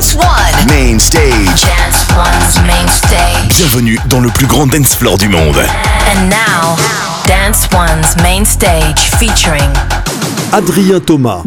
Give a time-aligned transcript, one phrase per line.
[0.00, 0.66] Dance One.
[0.66, 1.44] Main stage.
[1.44, 3.54] Dance One's main stage.
[3.58, 5.58] Bienvenue dans le plus grand dance floor du monde.
[5.58, 6.74] And now,
[7.26, 9.70] Dance One's main stage featuring
[10.54, 11.42] Adrien Thomas.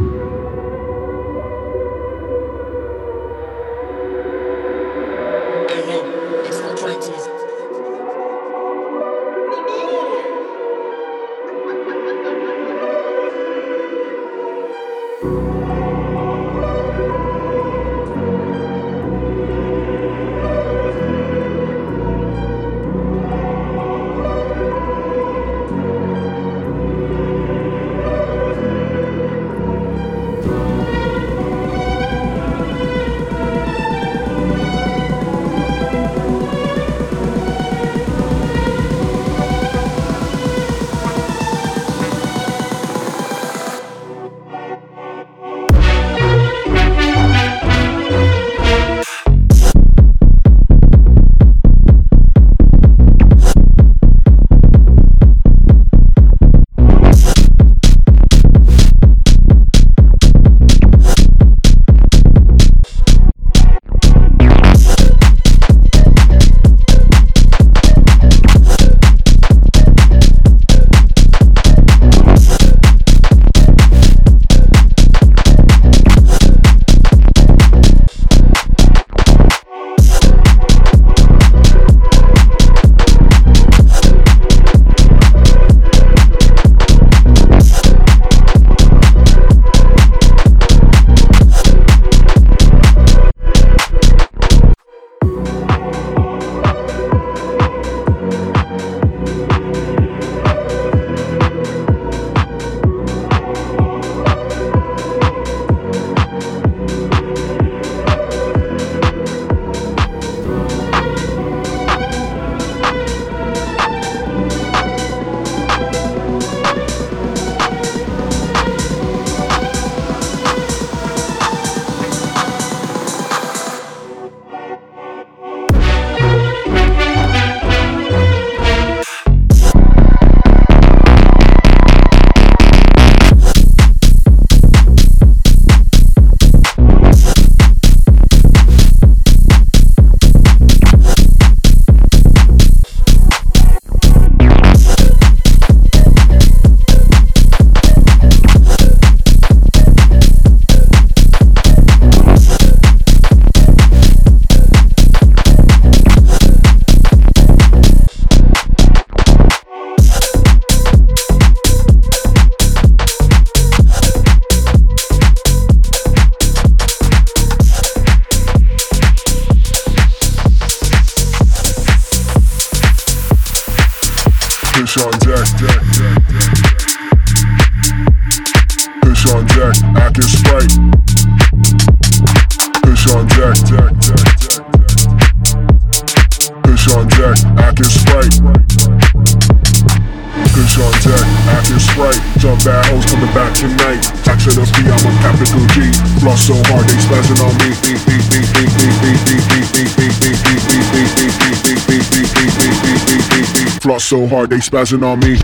[204.13, 205.38] So hard they spazzing on me.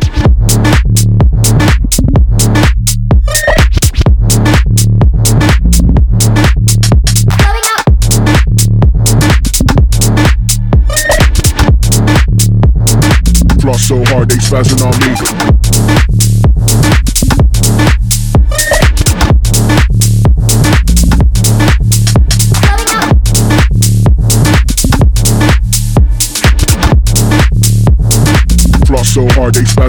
[13.60, 15.99] Floss so hard they spazzing on me.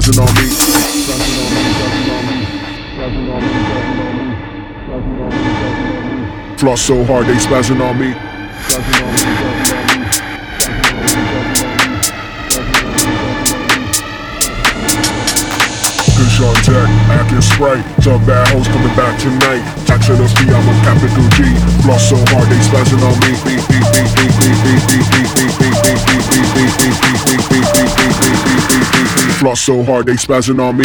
[0.01, 0.49] Spazzing on me.
[6.57, 8.30] Floss so hard they spazzing on me.
[16.71, 17.85] On acting sprite.
[18.01, 19.59] Some bad hoes coming back tonight.
[19.87, 21.43] Tax to the fee, I'm a capital G.
[21.83, 23.35] Floss so hard they spazzing on me.
[29.41, 30.85] Floss so hard they spazzing on me.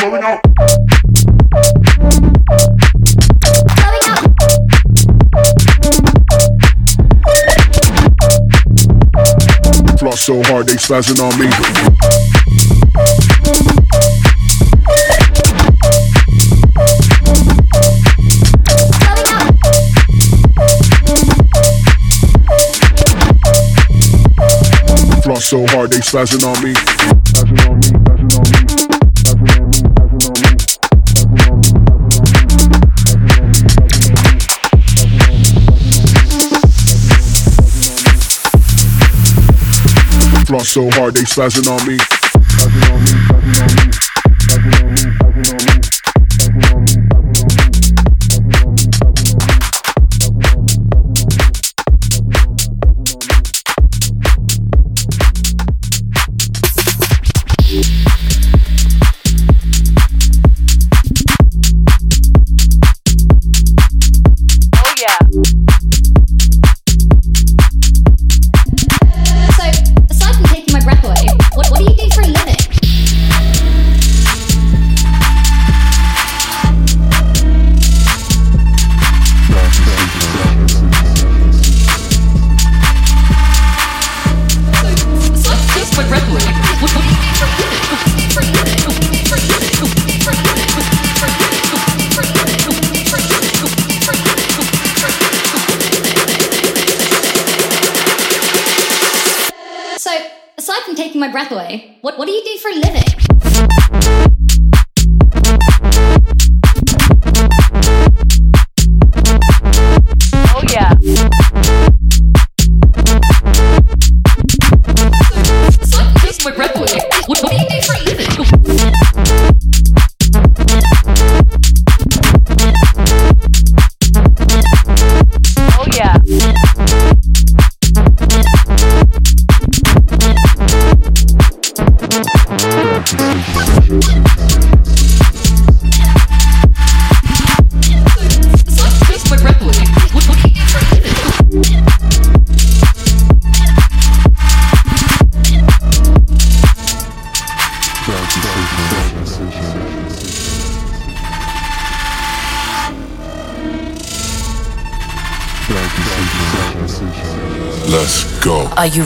[0.00, 0.81] Blowing out.
[10.32, 11.46] so hard they spazzing on me.
[25.40, 27.11] so hard they spazzing on me.
[40.62, 42.21] so hard they spazzing on me.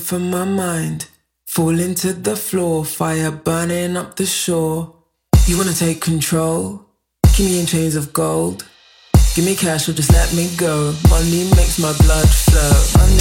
[0.00, 1.06] from my mind.
[1.46, 4.94] Falling to the floor, fire burning up the shore.
[5.46, 6.86] You wanna take control?
[7.34, 8.64] Keep me in chains of gold.
[9.34, 10.94] Give me cash or just let me go.
[11.08, 12.74] Money makes my blood flow.
[12.98, 13.19] Money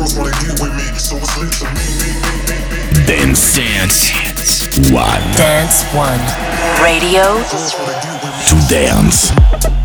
[0.00, 3.04] girls wanna get with me, so it's lit to me.
[3.04, 5.20] Then Dance, dance, one.
[5.36, 6.20] Dance one.
[6.82, 7.42] Radio
[8.46, 9.79] to dance.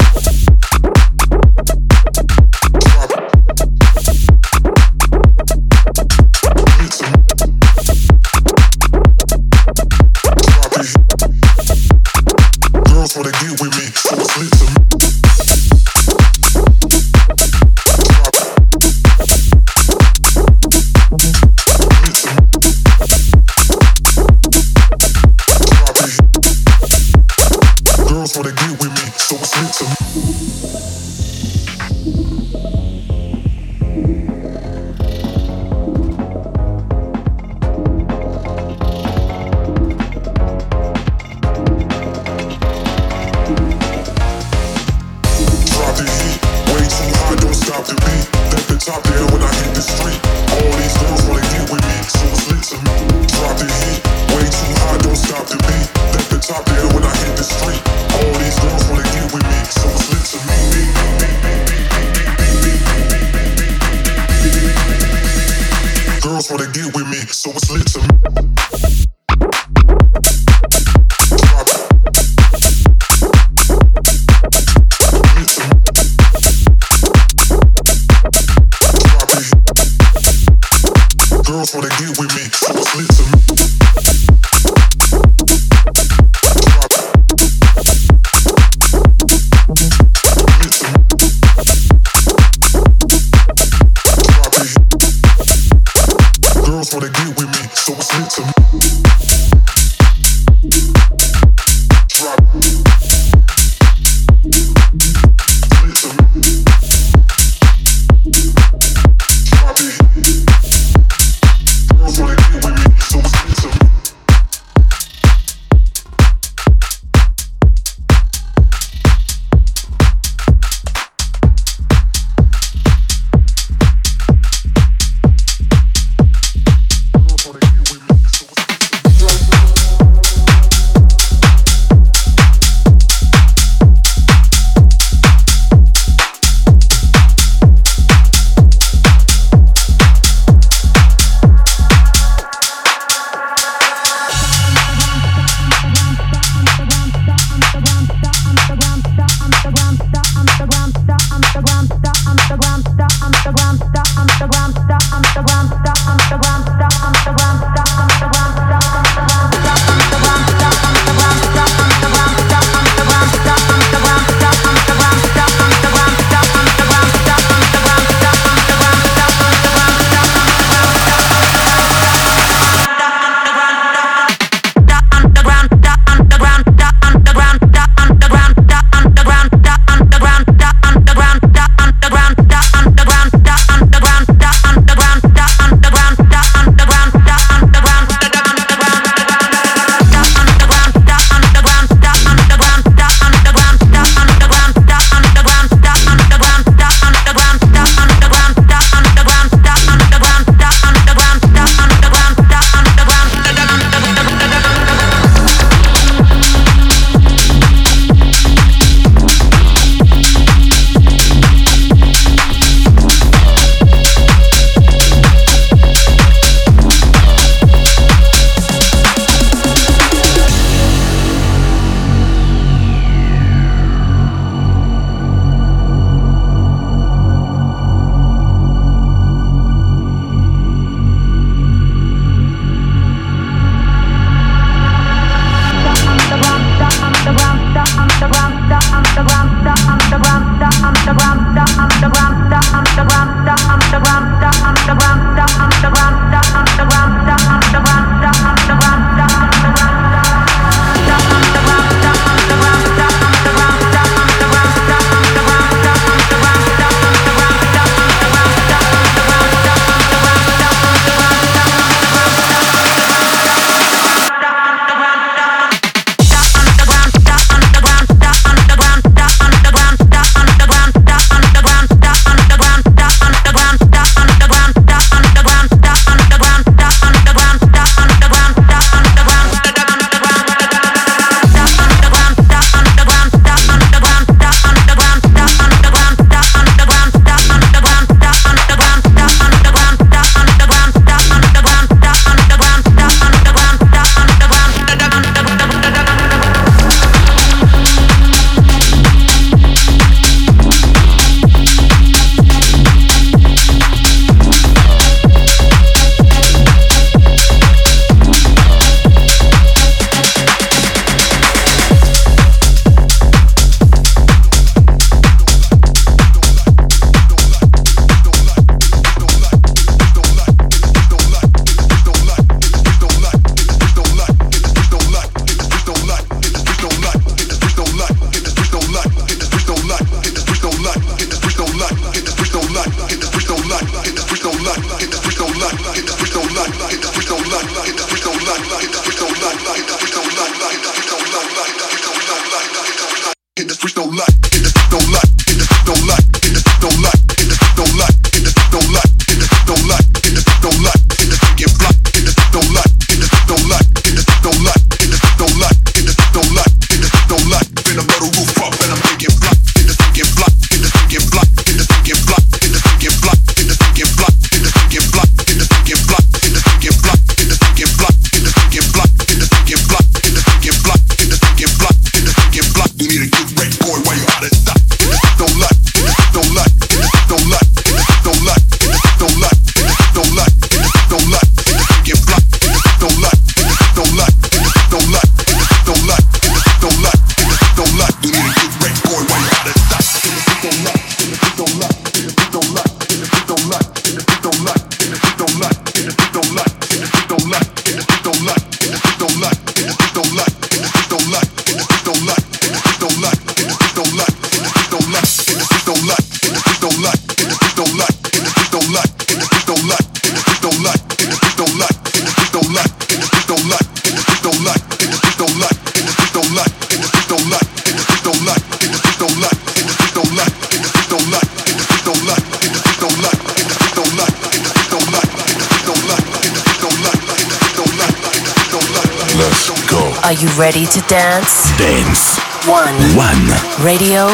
[433.86, 434.26] Radio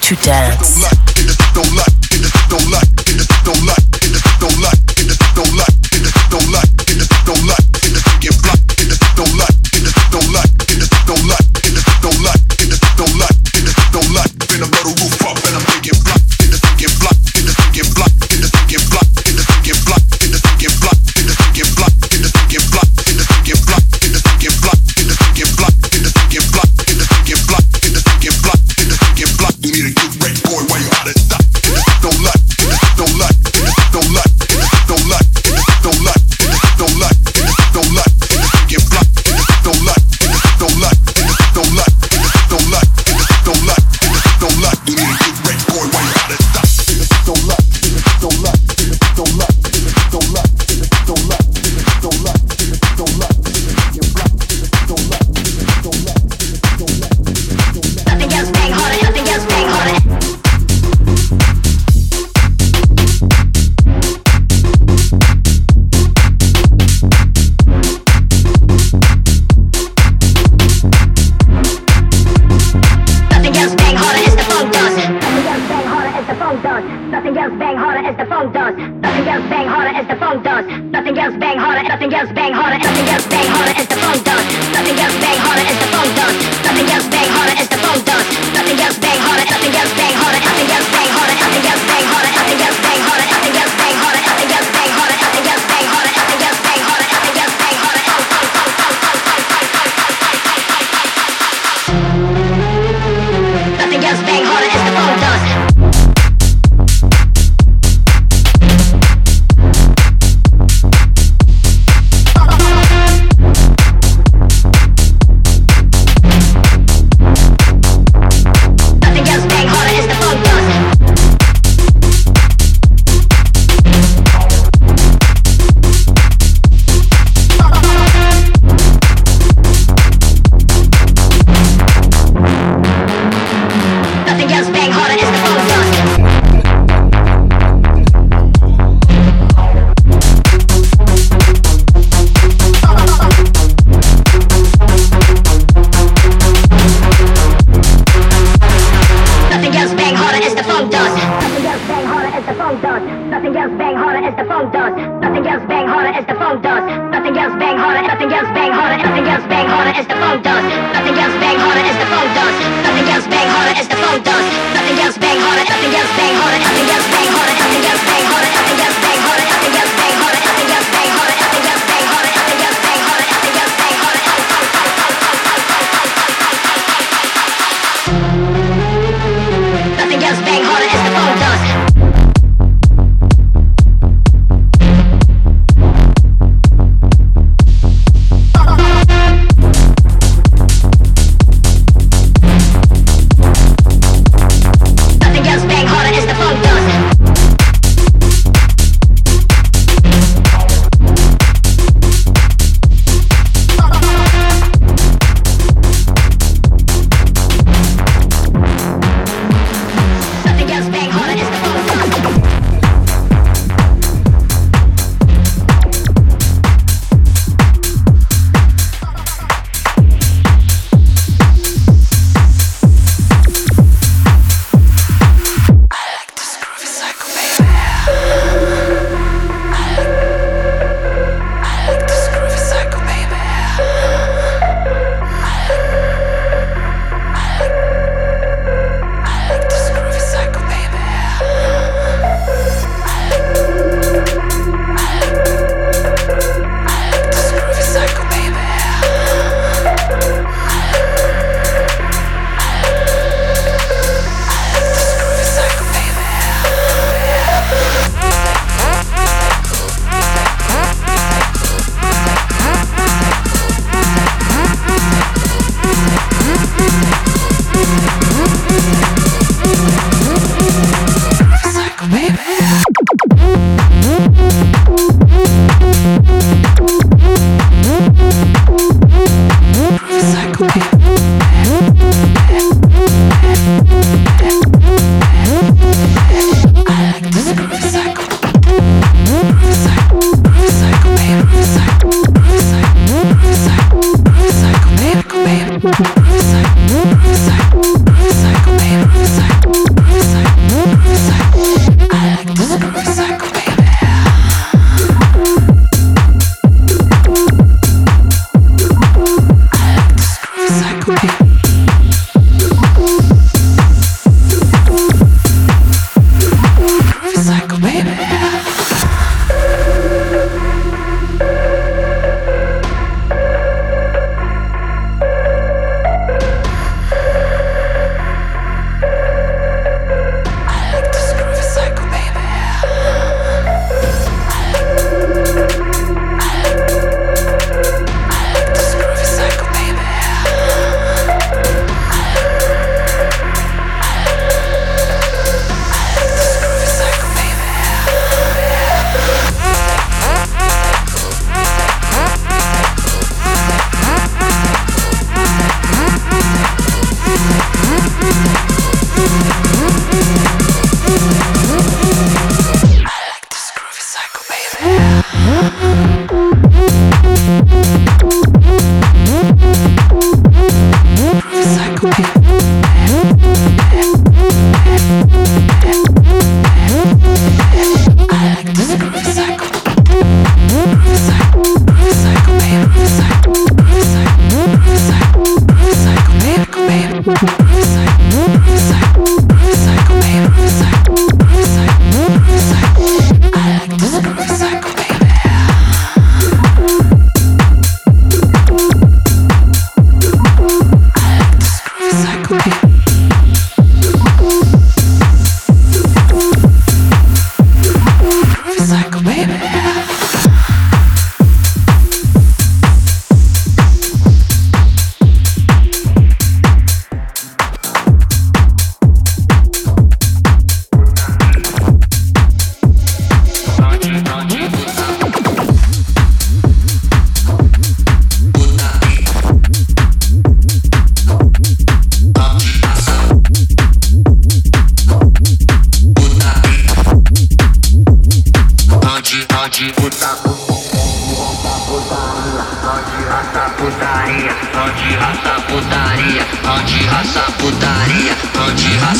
[0.00, 0.85] to dance.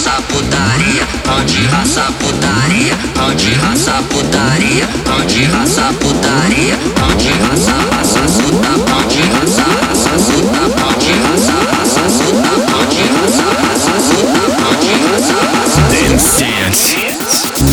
[0.07, 2.95] raça putaria, onde raça putaria,
[3.29, 4.89] onde raça putaria,
[5.19, 6.79] onde raça putaria,
[7.11, 13.95] onde raça raça suta, onde raça raça suta, onde raça raça suta, onde raça raça
[14.01, 15.87] suta, onde raça raça suta.
[15.91, 16.97] Dance Dance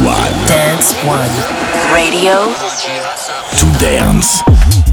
[0.03, 1.33] One Dance One
[1.93, 2.37] Radio.
[3.59, 4.92] To dance.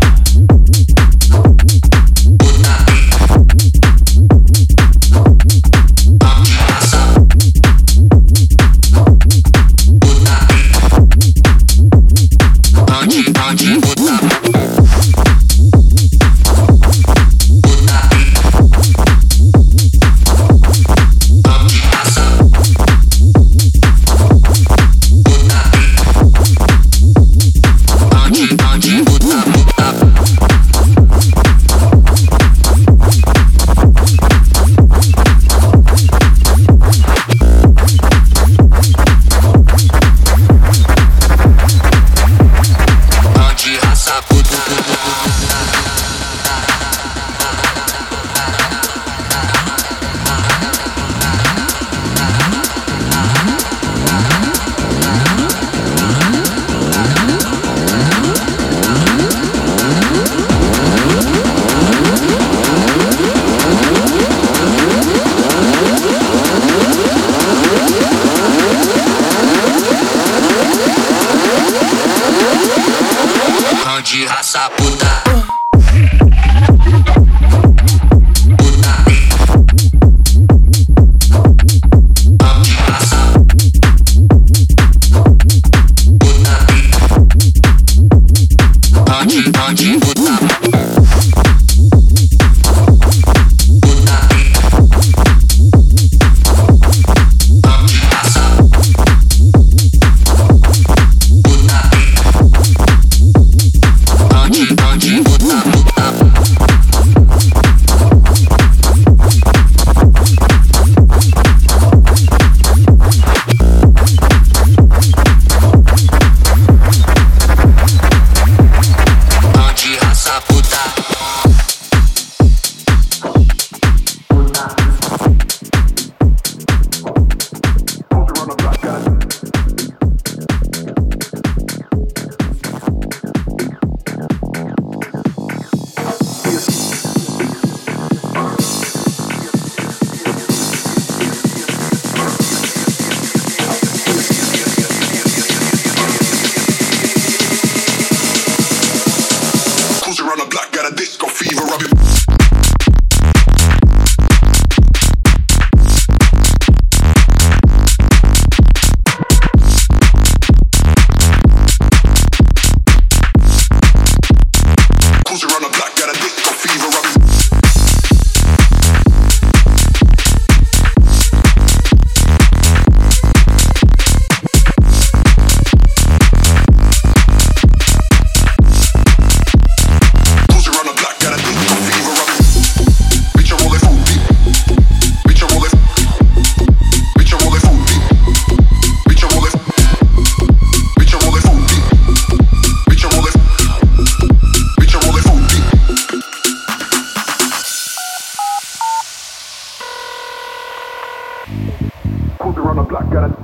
[202.39, 203.37] Cruising around the block, got it.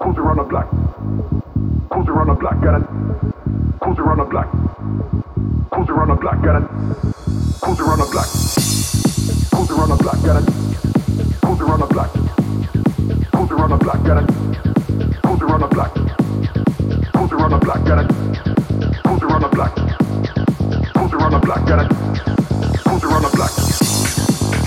[0.00, 0.68] Cruising around the block.
[1.90, 2.86] Cruising around the block, got it.
[3.80, 4.48] Cruising around the block.
[5.70, 6.68] Cruising around the block, got it.
[7.60, 8.28] Cruising around the block.
[9.50, 10.46] Cruising around the block, got it.
[11.40, 12.10] Cruising around the block.
[13.32, 14.26] Cruising around the block, got it.
[15.22, 15.92] Cruising around the block.
[17.12, 18.08] Cruising around the block, got it.
[19.02, 19.74] Cruising around the block.
[20.94, 21.88] Cruising around the block, got it.
[22.84, 23.52] Cruising around the block.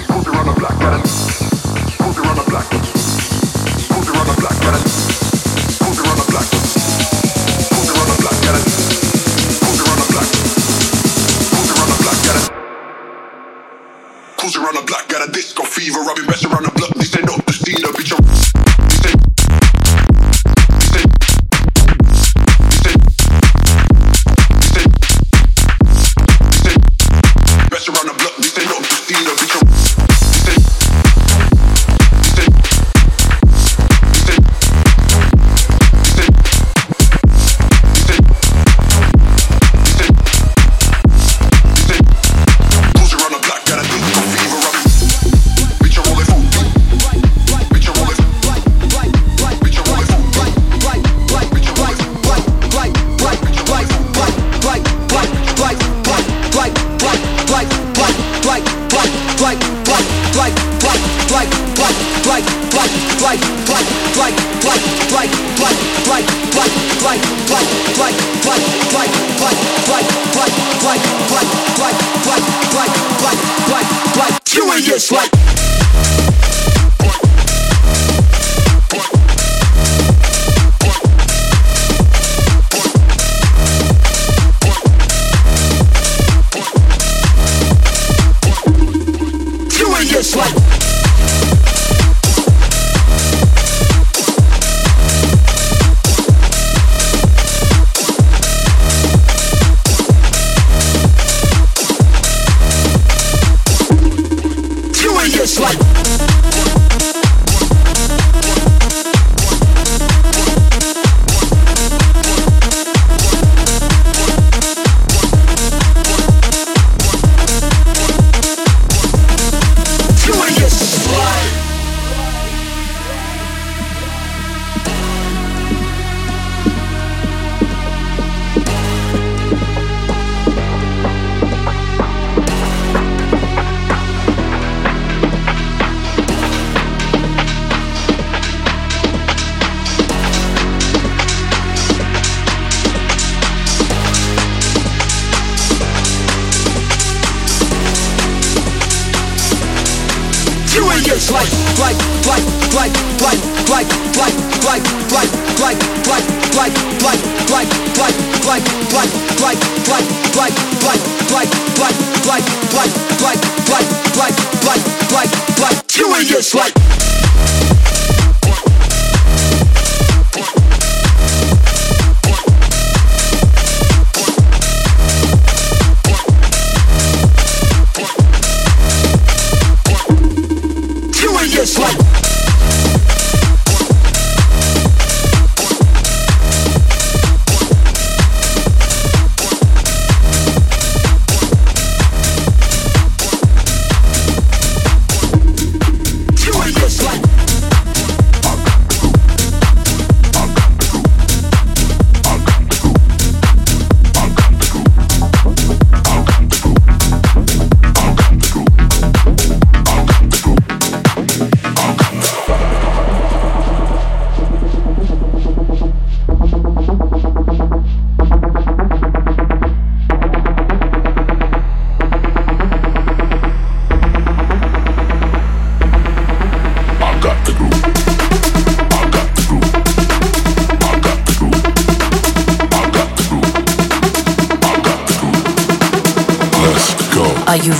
[0.08, 1.23] Cruising around the block, got it.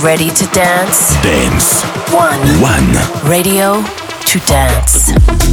[0.04, 1.14] ready to dance?
[1.22, 1.82] Dance.
[2.12, 2.38] One.
[2.60, 3.26] One.
[3.26, 3.82] Radio
[4.26, 5.43] to dance.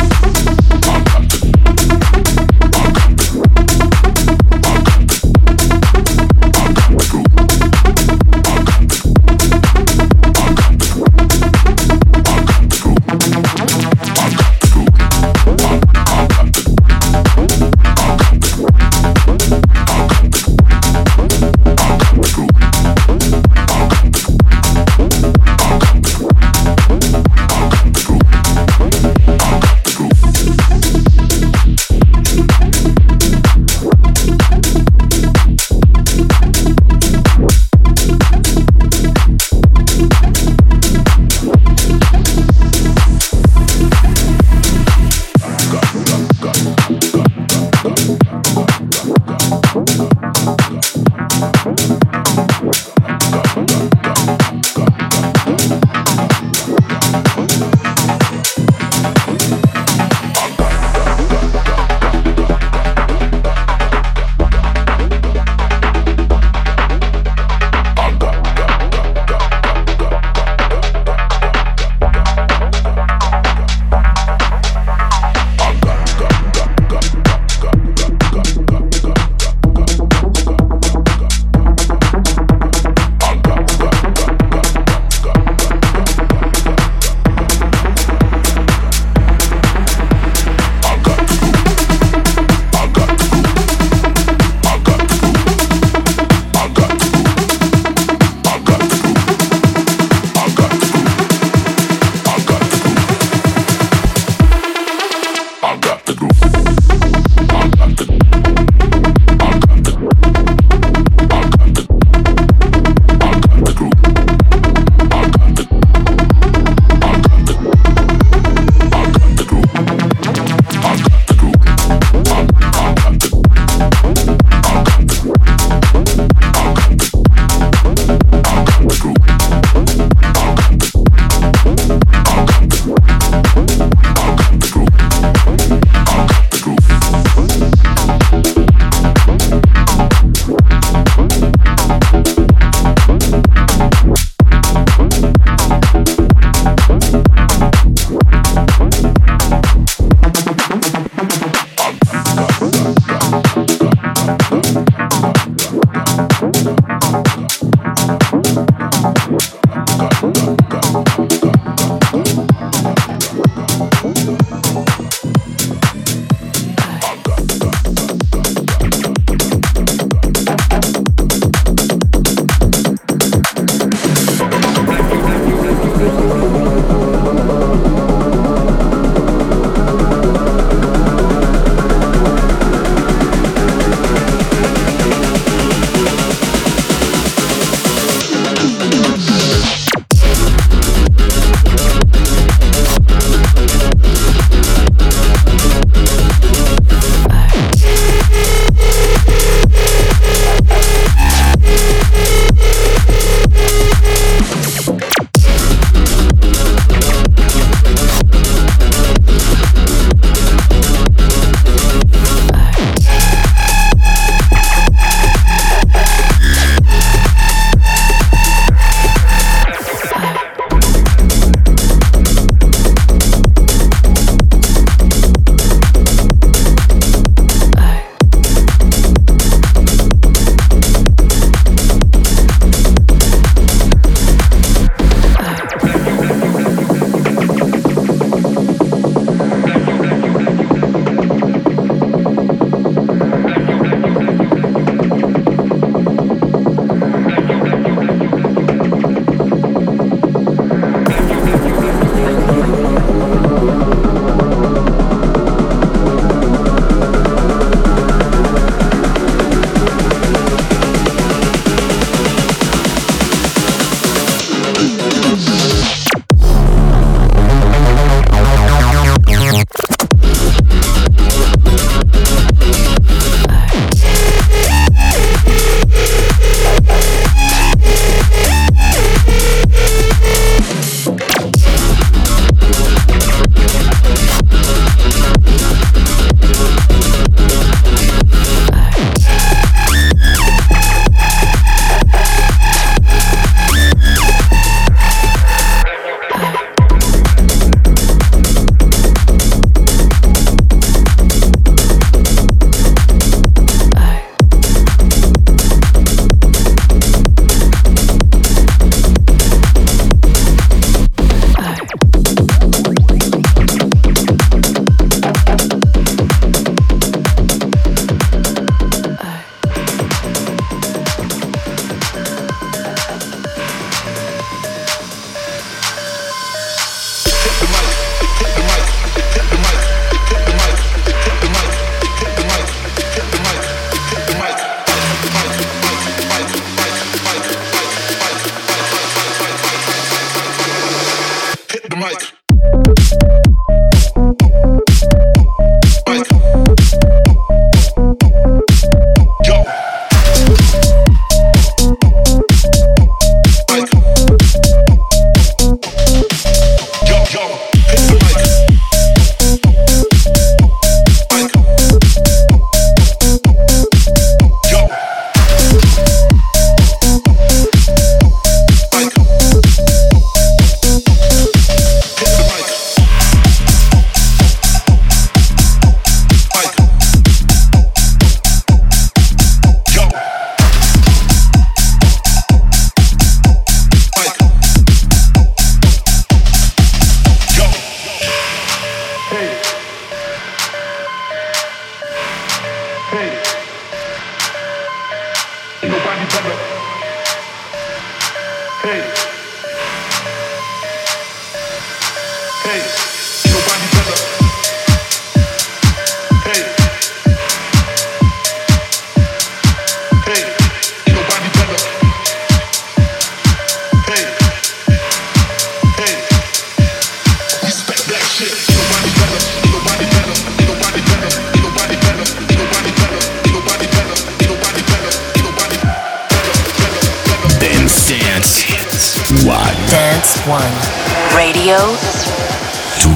[431.36, 432.11] Radio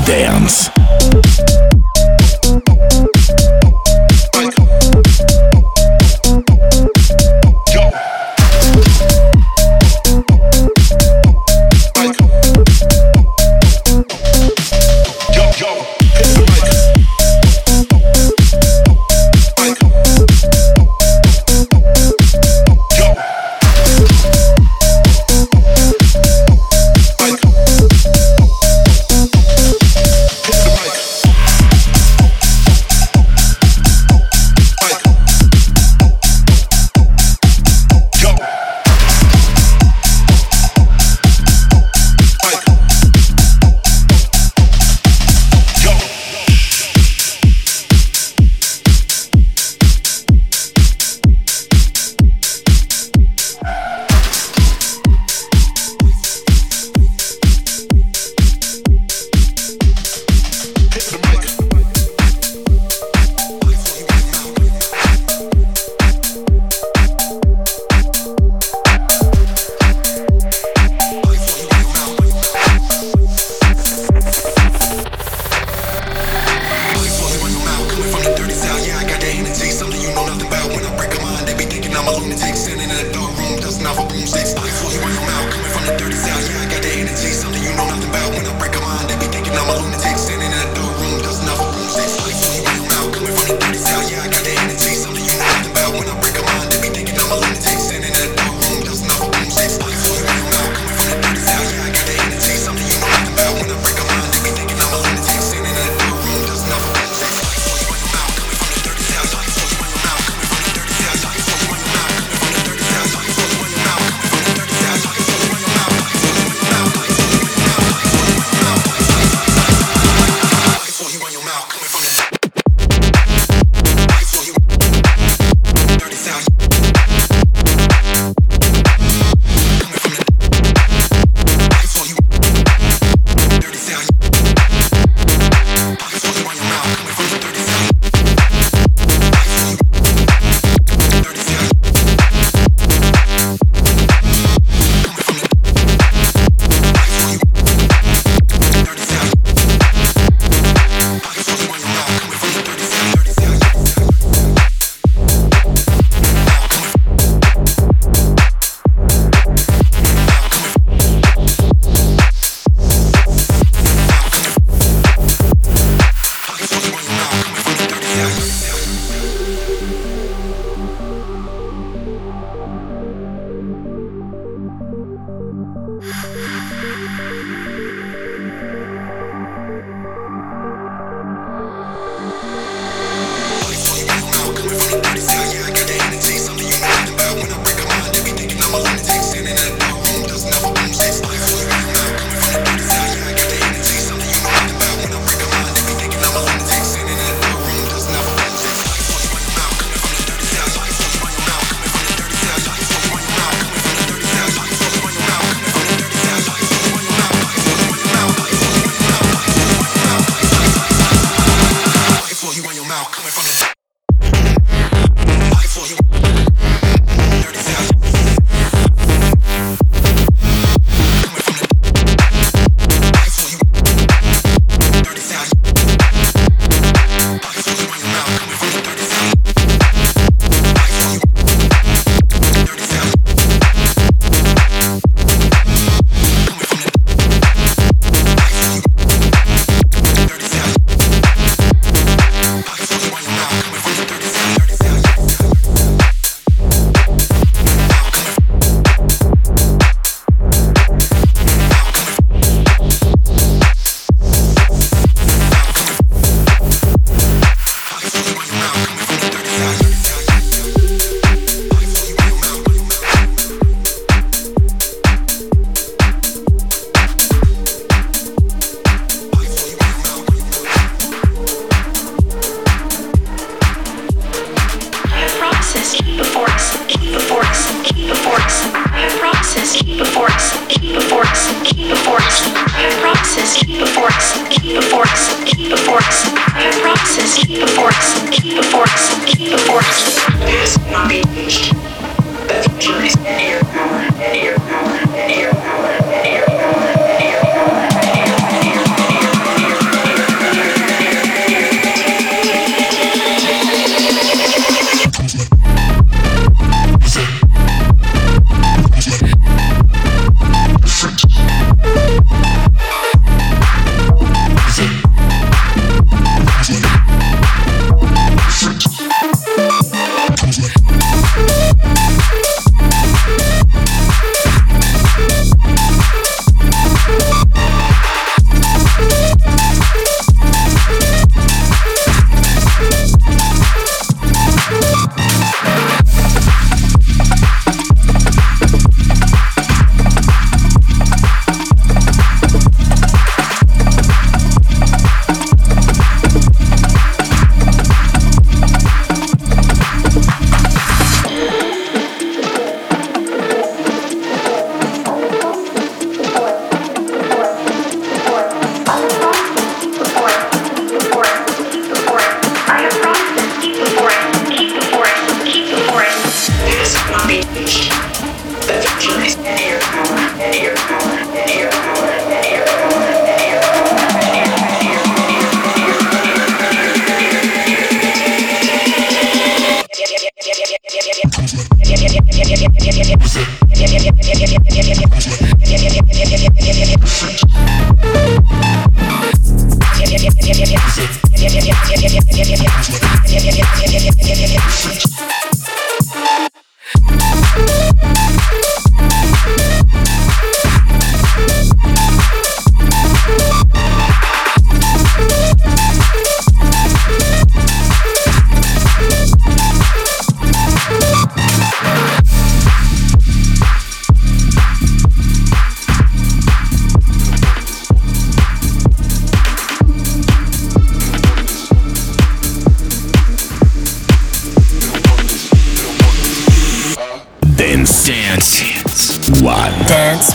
[0.05, 0.94] Dance.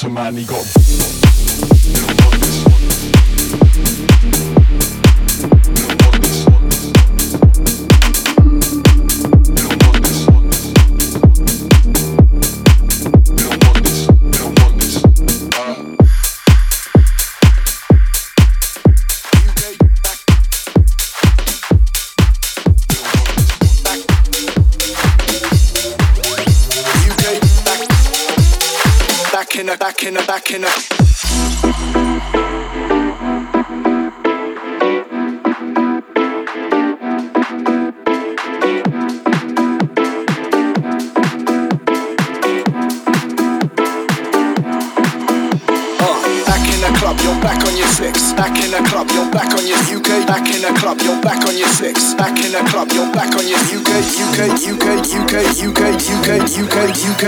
[0.00, 0.79] to man, he got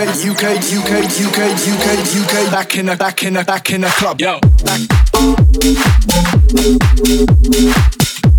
[0.03, 1.39] UK, UK, UK,
[1.71, 1.87] UK,
[2.19, 2.51] UK.
[2.51, 4.21] Back in a, back in a, back in a club.
[4.21, 4.41] Yo.
[4.65, 4.81] Back.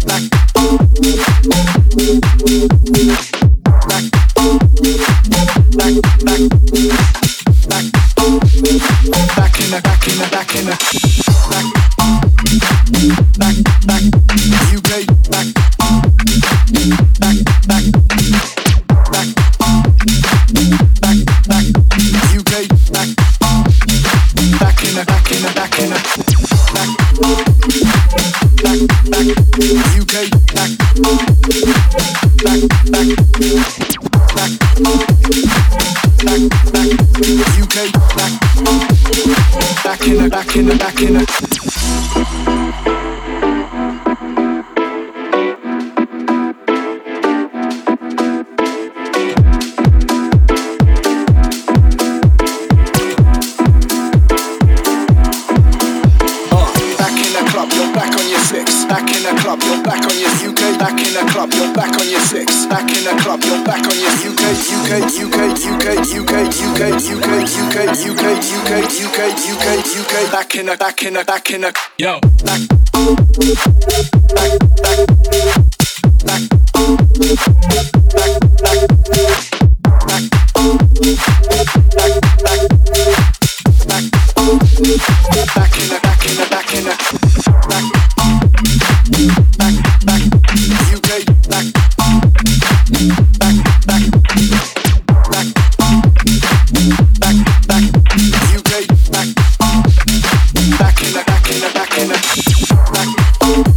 [0.05, 0.23] Back.
[0.27, 0.29] Back.
[5.71, 5.93] Back.
[6.19, 6.41] Back.
[7.69, 7.85] Back.
[9.35, 10.75] Back in a, back in a, back in a.
[11.49, 11.65] Back.
[13.39, 13.55] Back.
[13.87, 14.42] Back.
[40.55, 41.62] In the back in the
[70.77, 72.61] back in a back in a back in a yo back
[74.33, 75.03] back back
[76.23, 76.49] back
[83.85, 84.09] back
[85.53, 86.01] back
[86.49, 87.22] back in the, back